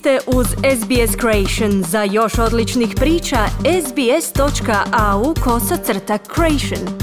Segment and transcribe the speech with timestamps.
[0.00, 1.82] ste uz SBS Creation.
[1.82, 3.46] Za još odličnih priča,
[3.86, 6.98] sbs.au kosacrta creation.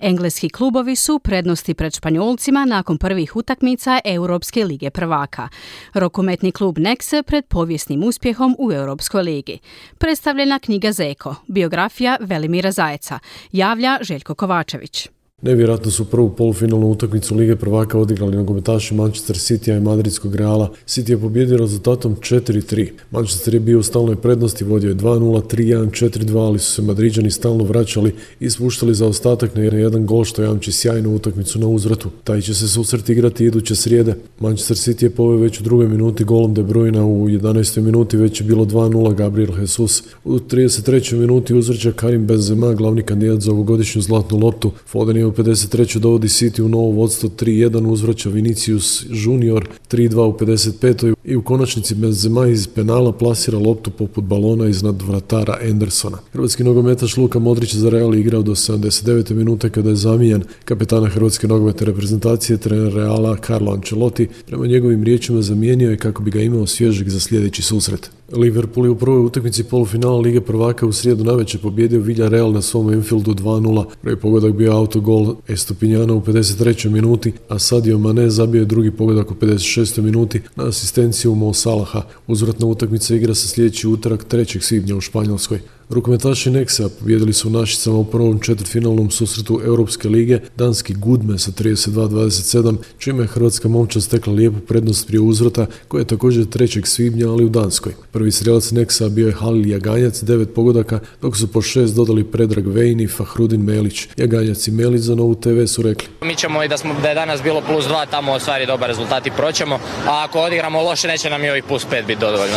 [0.00, 5.48] Engleski klubovi su prednosti pred Španjolcima nakon prvih utakmica Europske lige prvaka.
[5.94, 9.58] Rokometni klub Nexe pred povijesnim uspjehom u Europskoj ligi.
[9.98, 13.18] Predstavljena knjiga Zeko, biografija Velimira Zajeca,
[13.52, 15.15] javlja Željko Kovačević.
[15.46, 20.70] Nevjerojatno su prvu polufinalnu utakmicu Lige prvaka odigrali nogometaši Manchester City i Madridskog Reala.
[20.86, 22.90] City je pobjedio rezultatom 4-3.
[23.10, 27.30] Manchester je bio u stalnoj prednosti, vodio je 2-0, 3-1, 4-2, ali su se Madriđani
[27.30, 32.08] stalno vraćali i spuštali za ostatak na jedan gol što jamči sjajnu utakmicu na uzvratu.
[32.24, 34.14] Taj će se susret igrati iduće srijede.
[34.40, 37.80] Manchester City je poveo već u drugoj minuti golom De Bruyna, u 11.
[37.80, 40.02] minuti već je bilo 2-0 Gabriel Jesus.
[40.24, 41.14] U 33.
[41.16, 44.70] minuti uzvrća Karim Benzema, glavni kandidat za ovogodišnju zlatnu loptu.
[44.86, 45.98] Foden je 53.
[45.98, 51.14] dovodi City u novo vodstvo 3-1, uzvraća Vinicius Junior 3-2 u 55.
[51.24, 56.18] i u konačnici Benzema iz penala plasira loptu poput balona iznad vratara Andersona.
[56.32, 59.34] Hrvatski nogometaš Luka Modrić za Real igrao do 79.
[59.34, 64.28] minute kada je zamijen kapetana Hrvatske nogometne reprezentacije trener Reala Carlo Ancelotti.
[64.46, 68.10] Prema njegovim riječima zamijenio je kako bi ga imao svježeg za sljedeći susret.
[68.32, 72.92] Liverpool je u prvoj utakmici polufinala Lige prvaka u srijedu navečer pobjedio Real na svom
[72.92, 73.84] Enfieldu 2-0.
[74.02, 76.88] Prvi pogodak bio autogol Estupinjana u 53.
[76.88, 80.00] minuti, a Sadio Mane zabio je drugi pogodak u 56.
[80.00, 82.02] minuti na asistenciju Mo Salaha.
[82.26, 84.60] Uzvratna utakmica igra se sljedeći utorak 3.
[84.60, 85.60] svibnja u Španjolskoj.
[85.90, 92.76] Rukometaši Nexa pobjedili su Našicama u prvom četvrtfinalnom susretu Europske lige danski Gudme sa 32-27,
[92.98, 96.86] čime je Hrvatska momča stekla lijepu prednost prije uzvrata koja je također 3.
[96.86, 97.92] svibnja, ali u Danskoj.
[98.12, 102.66] Prvi strelac Nexa bio je Halil Jaganjac, devet pogodaka, dok su po šest dodali Predrag
[102.66, 104.08] Vejni i Fahrudin Melić.
[104.16, 106.08] Jaganjac i Melić za Novu TV su rekli.
[106.22, 109.26] Mi ćemo i da, smo, da je danas bilo plus dva, tamo ostvari dobar rezultat
[109.26, 109.74] i proćemo,
[110.06, 112.56] a ako odigramo loše neće nam i ovih plus pet biti dovoljno.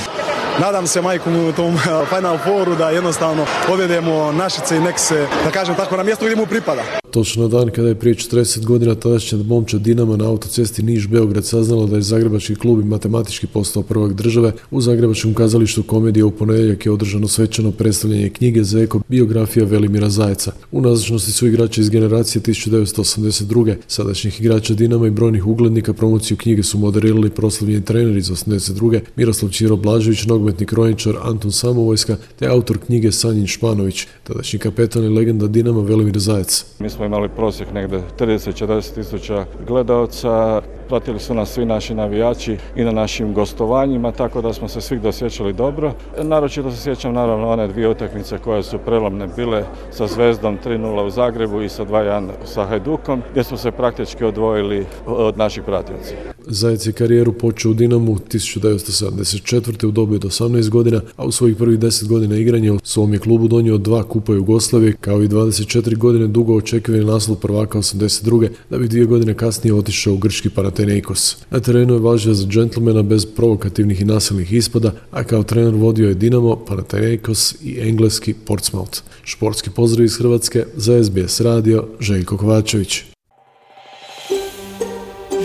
[0.61, 1.77] Nadam se majkom u tom
[2.09, 6.35] Final Fouru da jednostavno povedemo Našice i nek se, da kažem tako, na mjestu gdje
[6.35, 6.81] mu pripada.
[7.11, 11.95] Točno dan kada je prije 40 godina tadašnja momča Dinama na autocesti Niš-Beograd saznala da
[11.95, 16.91] je Zagrebački klub i matematički postao prvak države, u Zagrebačkom kazalištu komedije u ponedjeljak je
[16.91, 20.51] održano svečano predstavljanje knjige za eko biografija Velimira Zajeca.
[20.71, 23.75] U nazočnosti su igrači iz generacije 1982.
[23.87, 28.99] Sadašnjih igrača Dinama i brojnih uglednika promociju knjige su moderirali proslavljeni trener iz 82.
[29.15, 35.09] Miroslav Čiro Blažević, nogometni kroničar Anton Samovojska te autor knjige Sanjin Španović, tadašnji kapetan i
[35.09, 36.65] legenda Dinama Velimir Zajec
[36.99, 40.61] smo imali prosjek negdje 30-40 tisuća gledalca.
[40.89, 44.99] Pratili su nas svi naši navijači i na našim gostovanjima, tako da smo se svi
[44.99, 45.93] dosjećali dobro.
[46.23, 51.09] Naročito se sjećam naravno one dvije utakmice koje su prelomne bile sa Zvezdom 3-0 u
[51.09, 56.13] Zagrebu i sa 2-1 sa Hajdukom, gdje smo se praktički odvojili od naših pratioca.
[56.47, 59.85] Zajec je karijeru počeo u Dinamu 1974.
[59.85, 63.19] u dobi od 18 godina, a u svojih prvih 10 godina igranja u svom je
[63.19, 68.49] klubu donio dva kupa Jugoslavije, kao i 24 godine dugo očekivani naslov prvaka 82.
[68.69, 71.37] da bi dvije godine kasnije otišao u grčki Panathinaikos.
[71.51, 76.07] Na terenu je važio za džentlmena bez provokativnih i nasilnih ispada, a kao trener vodio
[76.07, 79.01] je Dinamo, Panathinaikos i engleski Portsmouth.
[79.23, 83.03] Športski pozdrav iz Hrvatske za SBS radio Željko Kovačević.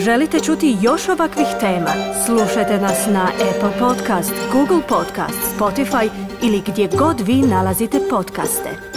[0.05, 1.91] Želite čuti još ovakvih tema?
[2.27, 6.09] Slušajte nas na Apple Podcast, Google Podcast, Spotify
[6.43, 8.94] ili gdje god vi nalazite podcaste.